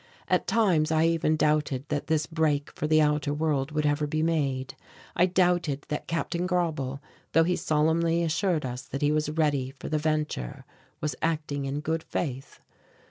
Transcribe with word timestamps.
At 0.27 0.47
times 0.47 0.89
I 0.91 1.05
even 1.05 1.35
doubted 1.35 1.85
that 1.89 2.07
this 2.07 2.25
break 2.25 2.71
for 2.71 2.87
the 2.87 3.03
outer 3.03 3.31
world 3.35 3.71
would 3.71 3.85
ever 3.85 4.07
be 4.07 4.23
made. 4.23 4.73
I 5.15 5.27
doubted 5.27 5.85
that 5.89 6.07
Capt. 6.07 6.35
Grauble, 6.47 6.99
though 7.33 7.43
he 7.43 7.55
solemnly 7.55 8.23
assured 8.23 8.65
us 8.65 8.81
that 8.81 9.03
he 9.03 9.11
was 9.11 9.29
ready 9.29 9.69
for 9.77 9.89
the 9.89 9.99
venture, 9.99 10.65
was 11.01 11.15
acting 11.21 11.65
in 11.65 11.81
good 11.81 12.01
faith. 12.01 12.61